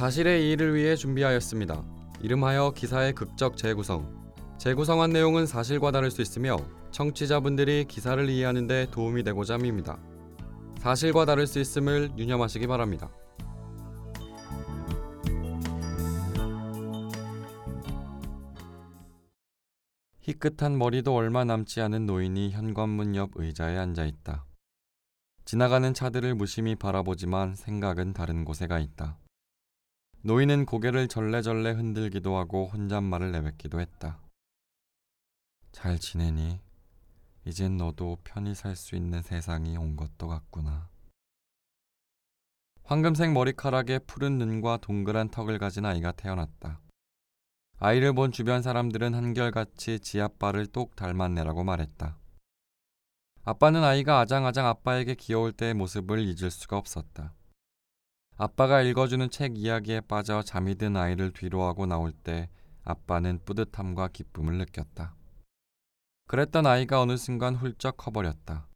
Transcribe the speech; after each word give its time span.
사실의 0.00 0.46
이의를 0.46 0.74
위해 0.74 0.96
준비하였습니다. 0.96 1.84
이름하여 2.22 2.72
기사의 2.74 3.12
극적 3.12 3.58
재구성. 3.58 4.32
재구성한 4.56 5.10
내용은 5.10 5.44
사실과 5.44 5.90
다를 5.90 6.10
수 6.10 6.22
있으며 6.22 6.56
청취자분들이 6.90 7.84
기사를 7.84 8.26
이해하는 8.26 8.66
데 8.66 8.86
도움이 8.90 9.24
되고자 9.24 9.56
합니다. 9.56 9.98
사실과 10.78 11.26
다를 11.26 11.46
수 11.46 11.60
있음을 11.60 12.12
유념하시기 12.16 12.66
바랍니다. 12.66 13.10
희끗한 20.20 20.78
머리도 20.78 21.14
얼마 21.14 21.44
남지 21.44 21.82
않은 21.82 22.06
노인이 22.06 22.52
현관문 22.52 23.16
옆 23.16 23.32
의자에 23.34 23.76
앉아 23.76 24.06
있다. 24.06 24.46
지나가는 25.44 25.92
차들을 25.92 26.36
무심히 26.36 26.74
바라보지만 26.74 27.54
생각은 27.54 28.14
다른 28.14 28.46
곳에 28.46 28.66
가 28.66 28.78
있다. 28.78 29.19
노인은 30.22 30.66
고개를 30.66 31.08
절레절레 31.08 31.70
흔들기도 31.70 32.36
하고 32.36 32.66
혼잣말을 32.66 33.32
내뱉기도 33.32 33.80
했다. 33.80 34.20
잘 35.72 35.98
지내니? 35.98 36.60
이젠 37.46 37.78
너도 37.78 38.18
편히 38.22 38.54
살 38.54 38.76
수 38.76 38.96
있는 38.96 39.22
세상이 39.22 39.78
온 39.78 39.96
것도 39.96 40.28
같구나. 40.28 40.90
황금색 42.82 43.32
머리카락에 43.32 44.00
푸른 44.00 44.36
눈과 44.36 44.76
동그란 44.82 45.30
턱을 45.30 45.58
가진 45.58 45.86
아이가 45.86 46.12
태어났다. 46.12 46.82
아이를 47.78 48.12
본 48.12 48.30
주변 48.30 48.60
사람들은 48.60 49.14
한결같이 49.14 50.00
지 50.00 50.20
아빠를 50.20 50.66
똑 50.66 50.96
닮았네라고 50.96 51.64
말했다. 51.64 52.18
아빠는 53.44 53.82
아이가 53.82 54.20
아장아장 54.20 54.66
아빠에게 54.66 55.14
귀여울 55.14 55.52
때의 55.52 55.72
모습을 55.72 56.18
잊을 56.18 56.50
수가 56.50 56.76
없었다. 56.76 57.32
아빠가 58.42 58.80
읽어주는 58.80 59.28
책 59.28 59.58
이야기에 59.58 60.00
빠져 60.00 60.40
잠이 60.42 60.76
든 60.76 60.96
아이를 60.96 61.30
뒤로하고 61.30 61.84
나올 61.84 62.10
때 62.10 62.48
아빠는 62.84 63.40
뿌듯함과 63.44 64.08
기쁨을 64.08 64.56
느꼈다. 64.56 65.14
그랬던 66.26 66.64
아이가 66.64 67.02
어느 67.02 67.18
순간 67.18 67.54
훌쩍 67.54 67.98
커버렸다. 67.98 68.66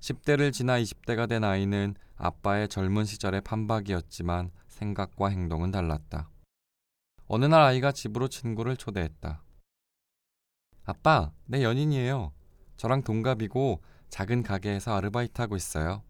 10대를 0.00 0.50
지나 0.50 0.80
20대가 0.80 1.28
된 1.28 1.44
아이는 1.44 1.94
아빠의 2.16 2.68
젊은 2.68 3.04
시절의 3.04 3.42
판박이었지만 3.42 4.50
생각과 4.68 5.28
행동은 5.28 5.72
달랐다. 5.72 6.30
어느 7.26 7.44
날 7.44 7.60
아이가 7.60 7.92
집으로 7.92 8.28
친구를 8.28 8.78
초대했다. 8.78 9.44
아빠, 10.86 11.32
내 11.44 11.62
연인이에요. 11.62 12.32
저랑 12.78 13.02
동갑이고 13.02 13.82
작은 14.08 14.42
가게에서 14.42 14.96
아르바이트하고 14.96 15.54
있어요. 15.56 16.02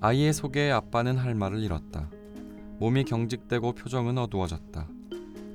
아이의 0.00 0.32
소개에 0.32 0.70
아빠는 0.70 1.18
할 1.18 1.34
말을 1.34 1.58
잃었다. 1.60 2.08
몸이 2.78 3.02
경직되고 3.02 3.72
표정은 3.72 4.16
어두워졌다. 4.16 4.86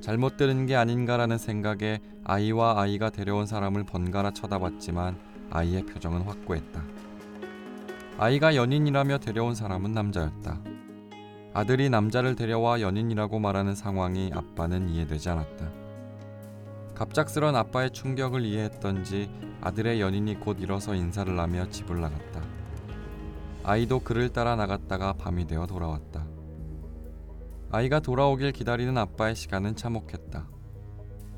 잘못 0.02 0.36
들은 0.36 0.66
게 0.66 0.76
아닌가라는 0.76 1.38
생각에 1.38 2.00
아이와 2.24 2.78
아이가 2.78 3.08
데려온 3.08 3.46
사람을 3.46 3.84
번갈아 3.84 4.32
쳐다봤지만 4.32 5.18
아이의 5.48 5.86
표정은 5.86 6.22
확고했다. 6.22 6.82
아이가 8.18 8.54
연인이라며 8.54 9.18
데려온 9.18 9.54
사람은 9.54 9.92
남자였다. 9.92 10.60
아들이 11.54 11.88
남자를 11.88 12.36
데려와 12.36 12.82
연인이라고 12.82 13.38
말하는 13.38 13.74
상황이 13.74 14.30
아빠는 14.34 14.90
이해되지 14.90 15.30
않았다. 15.30 15.70
갑작스런 16.94 17.56
아빠의 17.56 17.92
충격을 17.92 18.44
이해했던지 18.44 19.30
아들의 19.62 20.02
연인이 20.02 20.38
곧 20.38 20.58
일어서 20.60 20.94
인사를 20.94 21.38
하며 21.40 21.66
집을 21.70 21.98
나갔다. 21.98 22.53
아이도 23.66 24.00
그를 24.00 24.30
따라 24.30 24.56
나갔다가 24.56 25.14
밤이 25.14 25.46
되어 25.46 25.66
돌아왔다. 25.66 26.26
아이가 27.70 27.98
돌아오길 27.98 28.52
기다리는 28.52 28.96
아빠의 28.98 29.34
시간은 29.34 29.74
참혹했다. 29.74 30.46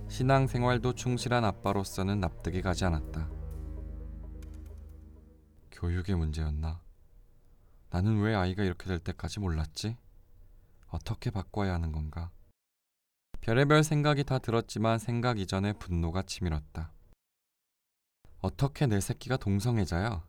신앙 0.09 0.49
생활도 0.49 0.95
충실한 0.95 1.45
아빠로서는 1.45 2.19
납득이 2.19 2.63
가지 2.63 2.85
않았다. 2.85 3.31
교육의 5.71 6.17
문제였나? 6.17 6.81
나는 7.91 8.21
왜 8.21 8.35
아이가 8.35 8.65
이렇게 8.65 8.87
될 8.89 8.99
때까지 8.99 9.39
몰랐지? 9.39 9.97
어떻게 10.89 11.31
바꿔야 11.31 11.75
하는 11.75 11.93
건가? 11.93 12.33
별의별 13.41 13.85
생각이 13.85 14.25
다 14.25 14.41
들었지만 14.41 14.99
생각 14.99 15.39
이전에 15.39 15.75
분노가 15.75 16.23
치밀었다. 16.23 16.91
어떻게 18.41 18.87
내 18.87 18.99
새끼가 18.99 19.37
동성애자야? 19.37 20.25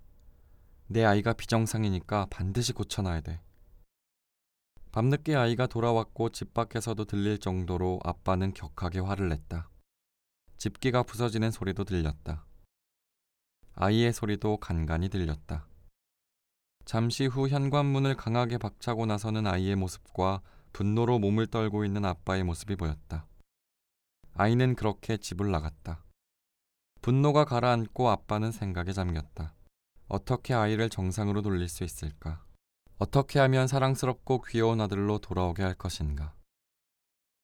내 0.90 1.03
아이가 1.03 1.34
비정상이니까 1.34 2.28
반드시 2.30 2.72
고쳐놔야 2.72 3.22
돼. 3.22 3.42
밤늦게 4.94 5.36
아이가 5.36 5.68
돌아왔고 5.68 6.30
집 6.30 6.53
밖에서도 6.53 7.03
들릴 7.06 7.40
정도로 7.40 8.00
아빠는 8.03 8.53
격하게 8.53 9.00
화를 9.00 9.28
냈다. 9.30 9.70
집기가 10.58 11.03
부서지는 11.03 11.52
소리도 11.52 11.84
들렸다. 11.84 12.46
아이의 13.76 14.14
소리도 14.14 14.58
간간히 14.58 15.09
들렸다. 15.09 15.68
잠시 16.86 17.26
후 17.26 17.50
현관문을 17.50 18.16
강하게 18.16 18.58
박차고 18.58 19.06
나서는 19.06 19.46
아이의 19.46 19.76
모습과 19.76 20.42
분노로 20.72 21.20
몸을 21.20 21.47
떨고 21.47 21.84
있는 21.84 22.06
아빠의 22.06 22.46
모습이 22.46 22.78
보였다. 22.78 23.28
아이는 24.36 24.74
그렇게 24.74 25.18
집을 25.18 25.52
나갔다. 25.52 26.06
분노가 27.02 27.44
가라앉고 27.44 28.09
아빠는 28.09 28.52
생각에 28.52 28.94
잠겼다. 28.94 29.56
어떻게 30.07 30.53
아이를 30.53 30.90
정상으로 30.90 31.41
돌릴 31.41 31.68
수 31.68 31.84
있을까? 31.84 32.44
어떻게 32.97 33.40
하면 33.40 33.68
사랑스럽고 33.68 34.41
귀여운 34.44 34.79
아들로 34.81 35.19
돌아오게 35.19 35.63
할 35.63 35.73
것인가? 35.73 36.34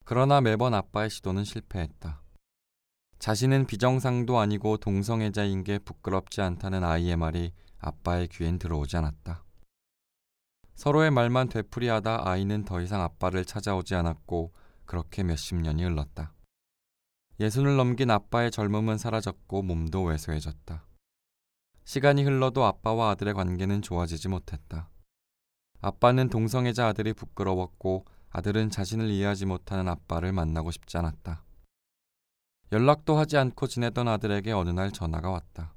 그러나 0.06 0.42
매번 0.42 0.74
아빠의 0.74 1.10
시도는 1.10 1.44
실패했다. 1.44 2.22
자신은 3.20 3.68
비정상도 3.68 4.40
아니고 4.40 4.78
동성애자인 4.78 5.64
게 5.64 5.78
부끄럽지 5.80 6.42
않다는 6.42 6.84
아이의 6.84 7.16
말이 7.18 7.54
아빠의 7.80 8.28
귀엔 8.30 8.60
들어오지 8.60 8.98
않았다. 8.98 9.44
서로의 10.76 11.12
말만 11.12 11.50
되풀이하다 11.50 12.28
아이는 12.28 12.66
더 12.66 12.82
이상 12.82 13.02
아빠를 13.02 13.46
찾아오지 13.46 13.96
않았고 13.96 14.54
그렇게 14.86 15.24
몇십 15.24 15.58
년이 15.58 15.84
흘렀다. 15.84 16.34
예순을 17.40 17.76
넘긴 17.78 18.10
아빠의 18.10 18.52
젊음은 18.52 18.98
사라졌고 18.98 19.62
몸도 19.62 20.04
왜소해졌다. 20.04 20.86
시간이 21.86 22.24
흘러도 22.24 22.64
아빠와 22.64 23.12
아들의 23.12 23.34
관계는 23.34 23.82
좋아지지 23.82 24.30
못했다. 24.30 24.90
아빠는 25.82 26.30
동성애자 26.30 26.88
아들이 26.88 27.14
부끄러웠고 27.14 28.06
아들은 28.30 28.70
자신을 28.70 29.10
이해하지 29.10 29.46
못하는 29.46 29.88
아빠를 29.88 30.32
만나고 30.32 30.72
싶지 30.72 30.98
않았다. 30.98 31.44
연락도 32.72 33.18
하지 33.18 33.38
않고 33.38 33.68
지내던 33.68 34.08
아들에게 34.08 34.52
어느 34.52 34.70
날 34.70 34.92
전화가 34.92 35.30
왔다. 35.30 35.76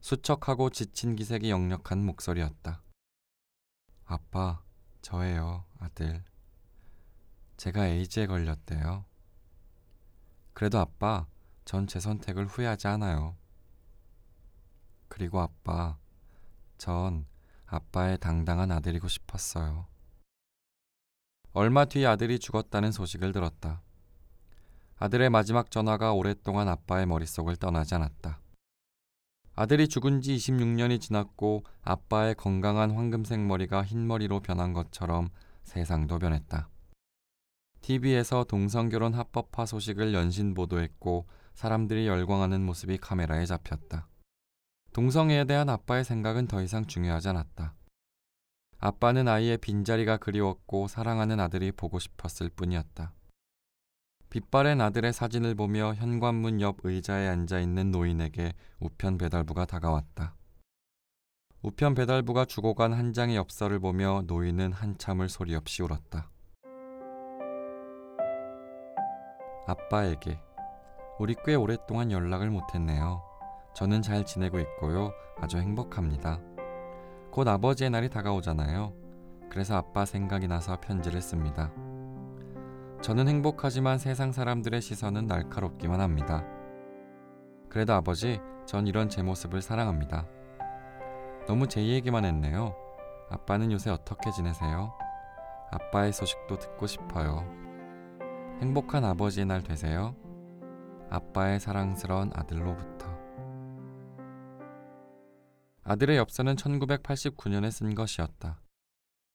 수척하고 0.00 0.68
지친 0.68 1.16
기색이 1.16 1.48
역력한 1.48 2.04
목소리였다. 2.04 2.82
아빠, 4.04 4.62
저예요, 5.00 5.64
아들. 5.78 6.22
제가 7.56 7.86
에이즈에 7.86 8.26
걸렸대요. 8.26 9.06
그래도 10.52 10.78
아빠, 10.78 11.26
전 11.64 11.86
제 11.86 12.00
선택을 12.00 12.46
후회하지 12.46 12.88
않아요. 12.88 13.36
그리고 15.08 15.40
아빠, 15.40 15.96
전 16.78 17.26
아빠의 17.66 18.18
당당한 18.18 18.70
아들이고 18.70 19.08
싶었어요. 19.08 19.86
얼마 21.52 21.84
뒤 21.84 22.04
아들이 22.04 22.38
죽었다는 22.38 22.92
소식을 22.92 23.32
들었다. 23.32 23.82
아들의 24.96 25.30
마지막 25.30 25.70
전화가 25.70 26.12
오랫동안 26.12 26.68
아빠의 26.68 27.06
머릿속을 27.06 27.56
떠나지 27.56 27.94
않았다. 27.94 28.40
아들이 29.56 29.86
죽은 29.86 30.20
지 30.20 30.34
26년이 30.36 31.00
지났고 31.00 31.62
아빠의 31.82 32.34
건강한 32.34 32.90
황금색 32.90 33.40
머리가 33.40 33.84
흰머리로 33.84 34.40
변한 34.40 34.72
것처럼 34.72 35.28
세상도 35.62 36.18
변했다. 36.18 36.68
TV에서 37.82 38.44
동성결혼 38.44 39.14
합법화 39.14 39.66
소식을 39.66 40.12
연신 40.14 40.54
보도했고 40.54 41.26
사람들이 41.54 42.06
열광하는 42.06 42.64
모습이 42.64 42.98
카메라에 42.98 43.46
잡혔다. 43.46 44.08
동성애에 44.94 45.44
대한 45.44 45.68
아빠의 45.68 46.04
생각은 46.04 46.46
더 46.46 46.62
이상 46.62 46.86
중요하지 46.86 47.30
않았다. 47.30 47.74
아빠는 48.78 49.26
아이의 49.26 49.58
빈자리가 49.58 50.18
그리웠고 50.18 50.86
사랑하는 50.86 51.40
아들이 51.40 51.72
보고 51.72 51.98
싶었을 51.98 52.48
뿐이었다. 52.48 53.12
빛바랜 54.30 54.80
아들의 54.80 55.12
사진을 55.12 55.56
보며 55.56 55.94
현관문 55.94 56.60
옆 56.60 56.76
의자에 56.84 57.26
앉아 57.26 57.58
있는 57.58 57.90
노인에게 57.90 58.52
우편 58.78 59.18
배달부가 59.18 59.64
다가왔다. 59.66 60.36
우편 61.62 61.94
배달부가 61.96 62.44
주고 62.44 62.74
간 62.74 62.92
한 62.92 63.12
장의 63.12 63.34
엽서를 63.34 63.80
보며 63.80 64.22
노인은 64.28 64.72
한참을 64.72 65.28
소리 65.28 65.56
없이 65.56 65.82
울었다. 65.82 66.30
아빠에게 69.66 70.38
우리 71.18 71.34
꽤 71.44 71.56
오랫동안 71.56 72.12
연락을 72.12 72.48
못했네요. 72.50 73.33
저는 73.74 74.02
잘 74.02 74.24
지내고 74.24 74.60
있고요. 74.60 75.12
아주 75.40 75.58
행복합니다. 75.58 76.40
곧 77.32 77.48
아버지의 77.48 77.90
날이 77.90 78.08
다가오잖아요. 78.08 78.92
그래서 79.50 79.76
아빠 79.76 80.04
생각이 80.04 80.46
나서 80.46 80.78
편지를 80.80 81.20
씁니다. 81.20 81.72
저는 83.02 83.28
행복하지만 83.28 83.98
세상 83.98 84.32
사람들의 84.32 84.80
시선은 84.80 85.26
날카롭기만 85.26 86.00
합니다. 86.00 86.44
그래도 87.68 87.92
아버지, 87.92 88.40
전 88.64 88.86
이런 88.86 89.08
제 89.08 89.22
모습을 89.22 89.60
사랑합니다. 89.60 90.26
너무 91.46 91.66
제 91.66 91.84
얘기만 91.84 92.24
했네요. 92.24 92.74
아빠는 93.30 93.72
요새 93.72 93.90
어떻게 93.90 94.30
지내세요? 94.30 94.92
아빠의 95.72 96.12
소식도 96.12 96.58
듣고 96.58 96.86
싶어요. 96.86 97.44
행복한 98.60 99.04
아버지의 99.04 99.46
날 99.46 99.62
되세요. 99.62 100.14
아빠의 101.10 101.58
사랑스러운 101.58 102.30
아들로부터. 102.34 102.93
아들의 105.86 106.16
엽서는 106.16 106.56
1989년에 106.56 107.70
쓴 107.70 107.94
것이었다. 107.94 108.58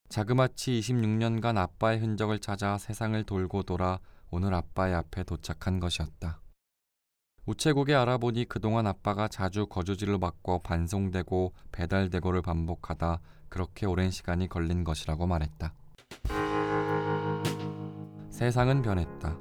자그마치 0.09 0.79
26년간 0.79 1.57
아빠의 1.57 1.99
흔적을 1.99 2.39
찾아 2.39 2.79
세상을 2.79 3.23
돌고 3.23 3.63
돌아 3.63 3.99
오늘 4.31 4.55
아빠의 4.55 4.95
앞에 4.95 5.23
도착한 5.23 5.79
것이었다. 5.79 6.41
우체국에 7.45 7.93
알아보니 7.93 8.45
그동안 8.45 8.87
아빠가 8.87 9.27
자주 9.27 9.67
거주지를 9.67 10.19
바꿔 10.19 10.59
반송되고 10.59 11.53
배달되고를 11.71 12.41
반복하다 12.41 13.21
그렇게 13.49 13.85
오랜 13.85 14.09
시간이 14.09 14.47
걸린 14.47 14.83
것이라고 14.83 15.27
말했다. 15.27 15.73
세상은 18.31 18.81
변했다. 18.81 19.37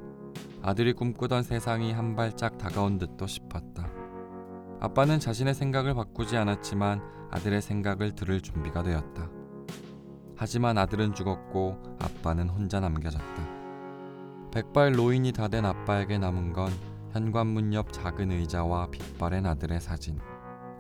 아들이 0.61 0.93
꿈꾸던 0.93 1.43
세상이 1.43 1.93
한 1.93 2.17
발짝 2.17 2.59
다가온 2.59 2.99
듯도 2.99 3.27
싶었다. 3.27 3.68
아빠는 4.81 5.19
자신의 5.19 5.55
생각을 5.55 5.95
바꾸지 5.95 6.37
않았지만 6.37 7.01
아들의 7.31 7.61
생각을 7.63 8.15
들을 8.15 8.41
준비가 8.41 8.83
되었다. 8.83 9.29
하지만 10.37 10.79
아들은 10.79 11.15
죽었고 11.15 11.97
아빠는 12.01 12.49
혼자 12.49 12.79
남겨졌다. 12.79 13.59
백발 14.53 14.93
노인이 14.93 15.33
다 15.33 15.49
된 15.49 15.65
아빠에게 15.67 16.19
남은 16.19 16.53
건 16.53 16.71
현관문 17.13 17.75
옆 17.75 17.93
작은 17.93 18.31
의자와 18.31 18.91
빛바랜 18.91 19.47
아들의 19.47 19.81
사진, 19.81 20.19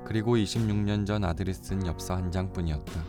그리고 0.04 0.36
26년 0.36 1.06
전 1.06 1.24
아들이 1.24 1.52
쓴 1.52 1.84
엽서 1.86 2.14
한 2.14 2.30
장뿐이었다. 2.30 3.02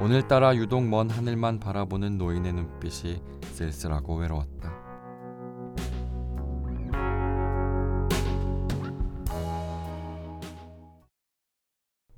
오늘따라 0.00 0.54
유독 0.56 0.86
먼 0.86 1.10
하늘만 1.10 1.58
바라보는 1.58 2.18
노인의 2.18 2.52
눈빛이 2.52 3.22
쓸쓸하고 3.52 4.16
외로웠다. 4.16 4.87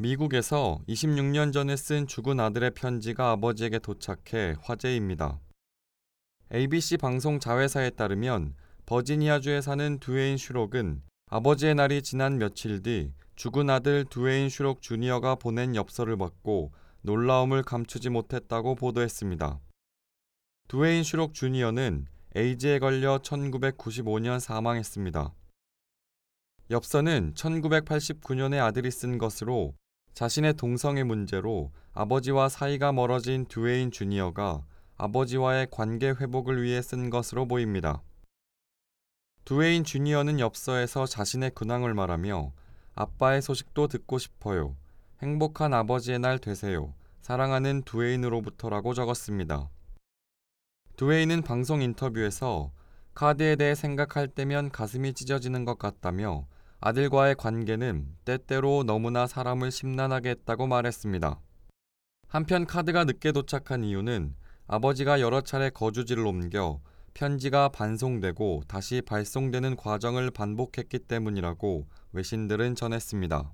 미국에서 0.02 0.80
26년 0.88 1.52
전에 1.52 1.76
쓴 1.76 2.06
죽은 2.06 2.40
아들의 2.40 2.70
편지가 2.70 3.32
아버지에게 3.32 3.80
도착해 3.80 4.56
화제입니다. 4.62 5.38
ABC 6.54 6.96
방송 6.96 7.38
자회사에 7.38 7.90
따르면 7.90 8.54
버지니아주에 8.86 9.60
사는 9.60 9.98
두웨인 9.98 10.38
슈록은 10.38 11.02
아버지의 11.26 11.74
날이 11.74 12.00
지난 12.00 12.38
며칠 12.38 12.82
뒤 12.82 13.12
죽은 13.36 13.68
아들 13.68 14.06
두웨인 14.06 14.48
슈록 14.48 14.80
주니어가 14.80 15.34
보낸 15.34 15.76
엽서를 15.76 16.16
받고 16.16 16.72
놀라움을 17.02 17.62
감추지 17.62 18.08
못했다고 18.08 18.76
보도했습니다. 18.76 19.60
두웨인 20.68 21.02
슈록 21.02 21.34
주니어는 21.34 22.06
에이즈에 22.36 22.78
걸려 22.78 23.18
1995년 23.18 24.40
사망했습니다. 24.40 25.34
엽서는 26.70 27.34
1989년에 27.34 28.64
아들이 28.64 28.90
쓴 28.90 29.18
것으로 29.18 29.74
자신의 30.14 30.54
동성애 30.54 31.02
문제로 31.02 31.70
아버지와 31.94 32.48
사이가 32.48 32.92
멀어진 32.92 33.46
두웨인 33.46 33.90
주니어가 33.90 34.64
아버지와의 34.96 35.68
관계 35.70 36.10
회복을 36.10 36.62
위해 36.62 36.82
쓴 36.82 37.10
것으로 37.10 37.46
보입니다. 37.46 38.02
두웨인 39.44 39.82
주니어는 39.82 40.38
엽서에서 40.38 41.06
자신의 41.06 41.52
근황을 41.52 41.94
말하며 41.94 42.52
아빠의 42.94 43.40
소식도 43.40 43.88
듣고 43.88 44.18
싶어요. 44.18 44.76
행복한 45.22 45.72
아버지의 45.72 46.18
날 46.18 46.38
되세요. 46.38 46.94
사랑하는 47.22 47.82
두웨인으로부터라고 47.82 48.94
적었습니다. 48.94 49.70
두웨인은 50.96 51.42
방송 51.42 51.80
인터뷰에서 51.80 52.72
카드에 53.14 53.56
대해 53.56 53.74
생각할 53.74 54.28
때면 54.28 54.70
가슴이 54.70 55.14
찢어지는 55.14 55.64
것 55.64 55.78
같다며 55.78 56.46
아들과의 56.82 57.34
관계는 57.34 58.06
때때로 58.24 58.84
너무나 58.84 59.26
사람을 59.26 59.70
심란하게 59.70 60.30
했다고 60.30 60.66
말했습니다. 60.66 61.38
한편 62.28 62.64
카드가 62.64 63.04
늦게 63.04 63.32
도착한 63.32 63.84
이유는 63.84 64.34
아버지가 64.66 65.20
여러 65.20 65.42
차례 65.42 65.68
거주지를 65.68 66.26
옮겨 66.26 66.80
편지가 67.12 67.70
반송되고 67.70 68.62
다시 68.66 69.02
발송되는 69.02 69.76
과정을 69.76 70.30
반복했기 70.30 71.00
때문이라고 71.00 71.86
외신들은 72.12 72.76
전했습니다. 72.76 73.52